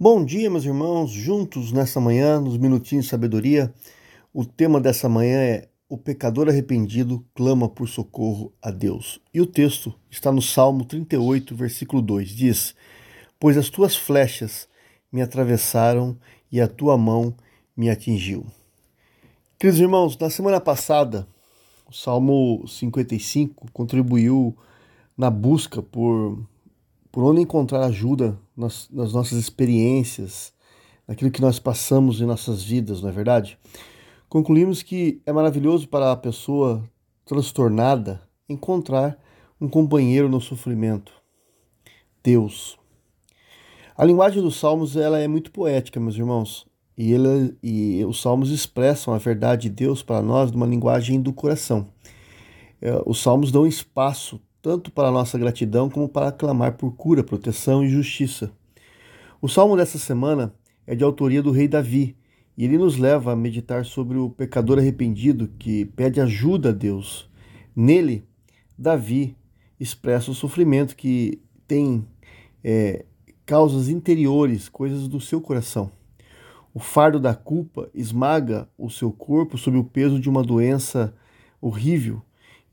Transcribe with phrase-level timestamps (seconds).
[0.00, 3.74] Bom dia, meus irmãos, juntos nessa manhã, nos minutinhos de sabedoria.
[4.32, 9.20] O tema dessa manhã é O pecador arrependido clama por socorro a Deus.
[9.34, 12.28] E o texto está no Salmo 38, versículo 2.
[12.28, 12.76] Diz:
[13.40, 14.68] Pois as tuas flechas
[15.10, 16.16] me atravessaram
[16.52, 17.34] e a tua mão
[17.76, 18.46] me atingiu.
[19.58, 21.26] Queridos irmãos, na semana passada,
[21.90, 24.56] o Salmo 55 contribuiu
[25.16, 26.38] na busca por
[27.10, 30.52] por onde encontrar ajuda nas, nas, nossas experiências,
[31.06, 33.58] naquilo que nós passamos em nossas vidas, não é verdade?
[34.28, 36.84] Concluímos que é maravilhoso para a pessoa
[37.24, 39.18] transtornada encontrar
[39.60, 41.12] um companheiro no sofrimento.
[42.22, 42.78] Deus.
[43.96, 47.14] A linguagem dos salmos ela é muito poética, meus irmãos, e,
[47.62, 51.88] e os salmos expressam a verdade de Deus para nós numa linguagem do coração.
[52.80, 57.82] É, os salmos dão espaço tanto para nossa gratidão como para clamar por cura, proteção
[57.82, 58.52] e justiça.
[59.40, 60.52] O salmo dessa semana
[60.86, 62.14] é de autoria do rei Davi
[62.54, 67.30] e ele nos leva a meditar sobre o pecador arrependido que pede ajuda a Deus.
[67.74, 68.22] Nele,
[68.76, 69.34] Davi
[69.80, 72.06] expressa o sofrimento que tem
[72.62, 73.06] é,
[73.46, 75.90] causas interiores, coisas do seu coração.
[76.74, 81.14] O fardo da culpa esmaga o seu corpo sob o peso de uma doença
[81.58, 82.22] horrível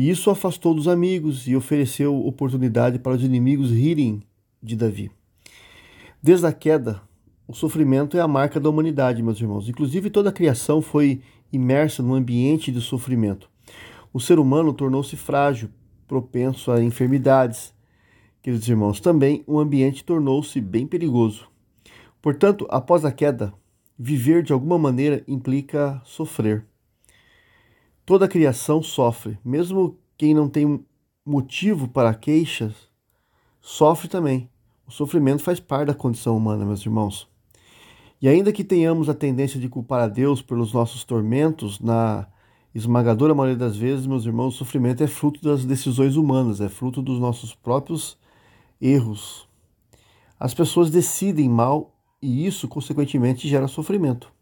[0.00, 4.22] e isso afastou dos amigos e ofereceu oportunidade para os inimigos rirem
[4.62, 5.10] de Davi.
[6.22, 7.02] Desde a queda,
[7.46, 9.68] o sofrimento é a marca da humanidade, meus irmãos.
[9.68, 11.20] Inclusive, toda a criação foi
[11.52, 13.50] imersa num ambiente de sofrimento.
[14.10, 15.68] O ser humano tornou-se frágil,
[16.08, 17.74] propenso a enfermidades.
[18.40, 21.46] Queridos irmãos, também o ambiente tornou-se bem perigoso.
[22.22, 23.52] Portanto, após a queda,
[23.98, 26.64] viver de alguma maneira implica sofrer.
[28.10, 30.84] Toda a criação sofre, mesmo quem não tem
[31.24, 32.74] motivo para queixas,
[33.60, 34.50] sofre também.
[34.84, 37.28] O sofrimento faz parte da condição humana, meus irmãos.
[38.20, 42.26] E ainda que tenhamos a tendência de culpar a Deus pelos nossos tormentos, na
[42.74, 47.00] esmagadora maioria das vezes, meus irmãos, o sofrimento é fruto das decisões humanas, é fruto
[47.00, 48.18] dos nossos próprios
[48.80, 49.48] erros.
[50.36, 54.32] As pessoas decidem mal e isso, consequentemente, gera sofrimento.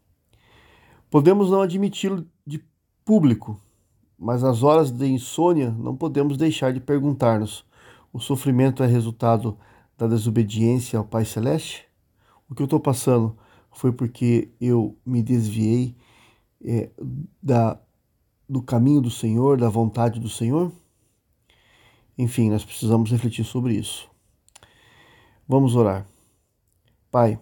[1.07, 2.67] Podemos não admiti-lo de
[3.09, 3.59] público,
[4.19, 7.65] mas nas horas de insônia não podemos deixar de perguntar-nos:
[8.13, 9.57] o sofrimento é resultado
[9.97, 11.87] da desobediência ao Pai Celeste?
[12.47, 13.35] O que eu estou passando
[13.71, 15.95] foi porque eu me desviei
[16.63, 16.91] é,
[17.41, 17.81] da,
[18.47, 20.71] do caminho do Senhor, da vontade do Senhor?
[22.15, 24.07] Enfim, nós precisamos refletir sobre isso.
[25.47, 26.05] Vamos orar.
[27.09, 27.39] Pai,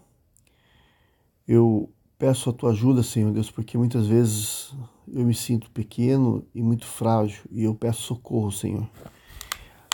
[1.46, 4.74] eu Peço a tua ajuda, Senhor Deus, porque muitas vezes
[5.08, 8.90] eu me sinto pequeno e muito frágil e eu peço socorro, Senhor.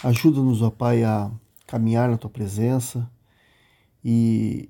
[0.02, 1.30] Ajuda-nos, ó Pai, a
[1.68, 3.10] caminhar na tua presença
[4.04, 4.70] e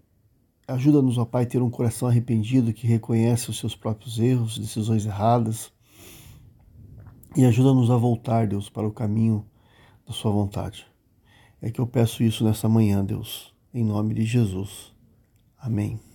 [0.67, 5.05] ajuda-nos, ó Pai, a ter um coração arrependido que reconhece os seus próprios erros, decisões
[5.05, 5.71] erradas
[7.35, 9.45] e ajuda-nos a voltar, Deus, para o caminho
[10.07, 10.85] da Sua vontade.
[11.61, 14.93] É que eu peço isso nessa manhã, Deus, em nome de Jesus.
[15.57, 16.12] Amém.